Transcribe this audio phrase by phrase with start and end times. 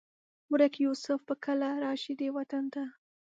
[0.51, 2.83] ورک یوسف به کله؟ راشي دې وطن ته